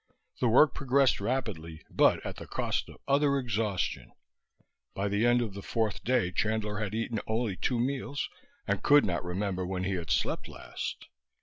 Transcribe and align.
The 0.39 0.47
work 0.47 0.73
progressed 0.73 1.21
rapidly, 1.21 1.83
but 1.91 2.25
at 2.25 2.37
the 2.37 2.47
cost 2.47 2.89
of 2.89 2.95
utter 3.07 3.37
exhaustion. 3.37 4.13
By 4.95 5.07
the 5.07 5.27
end 5.27 5.43
of 5.43 5.53
the 5.53 5.61
fourth 5.61 6.03
day 6.03 6.31
Chandler 6.31 6.79
had 6.79 6.95
eaten 6.95 7.19
only 7.27 7.55
two 7.55 7.79
meals 7.79 8.27
and 8.65 8.81
could 8.81 9.05
not 9.05 9.23
remember 9.23 9.63
when 9.63 9.83
he 9.83 9.93
had 9.93 10.09
slept 10.09 10.47
last. 10.47 11.07